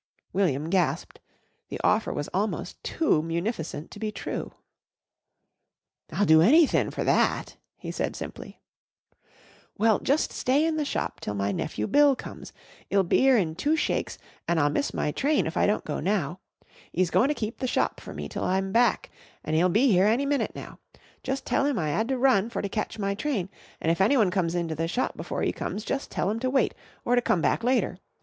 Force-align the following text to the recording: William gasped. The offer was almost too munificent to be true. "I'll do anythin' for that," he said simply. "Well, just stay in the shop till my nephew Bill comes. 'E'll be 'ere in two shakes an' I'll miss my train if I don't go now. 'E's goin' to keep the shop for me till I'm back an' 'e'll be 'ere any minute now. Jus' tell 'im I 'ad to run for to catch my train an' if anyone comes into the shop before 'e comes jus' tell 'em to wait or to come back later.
William 0.33 0.71
gasped. 0.71 1.19
The 1.69 1.79
offer 1.83 2.11
was 2.11 2.27
almost 2.29 2.83
too 2.83 3.21
munificent 3.21 3.91
to 3.91 3.99
be 3.99 4.11
true. 4.11 4.51
"I'll 6.11 6.25
do 6.25 6.41
anythin' 6.41 6.89
for 6.89 7.03
that," 7.03 7.57
he 7.77 7.91
said 7.91 8.15
simply. 8.15 8.59
"Well, 9.77 9.99
just 9.99 10.31
stay 10.31 10.65
in 10.65 10.77
the 10.77 10.85
shop 10.85 11.19
till 11.19 11.35
my 11.35 11.51
nephew 11.51 11.85
Bill 11.85 12.15
comes. 12.15 12.51
'E'll 12.91 13.03
be 13.03 13.27
'ere 13.27 13.37
in 13.37 13.53
two 13.53 13.75
shakes 13.75 14.17
an' 14.47 14.57
I'll 14.57 14.71
miss 14.71 14.91
my 14.91 15.11
train 15.11 15.45
if 15.45 15.55
I 15.55 15.67
don't 15.67 15.85
go 15.85 15.99
now. 15.99 16.39
'E's 16.91 17.11
goin' 17.11 17.27
to 17.27 17.35
keep 17.35 17.59
the 17.59 17.67
shop 17.67 17.99
for 17.99 18.11
me 18.11 18.27
till 18.27 18.43
I'm 18.43 18.71
back 18.71 19.11
an' 19.43 19.53
'e'll 19.53 19.69
be 19.69 19.95
'ere 19.95 20.07
any 20.07 20.25
minute 20.25 20.53
now. 20.55 20.79
Jus' 21.21 21.41
tell 21.41 21.67
'im 21.67 21.77
I 21.77 21.91
'ad 21.91 22.07
to 22.07 22.17
run 22.17 22.49
for 22.49 22.63
to 22.63 22.69
catch 22.69 22.97
my 22.97 23.13
train 23.13 23.49
an' 23.79 23.91
if 23.91 24.01
anyone 24.01 24.31
comes 24.31 24.55
into 24.55 24.73
the 24.73 24.87
shop 24.87 25.15
before 25.15 25.43
'e 25.43 25.51
comes 25.51 25.85
jus' 25.85 26.07
tell 26.07 26.31
'em 26.31 26.39
to 26.39 26.49
wait 26.49 26.73
or 27.05 27.13
to 27.13 27.21
come 27.21 27.43
back 27.43 27.63
later. 27.63 27.99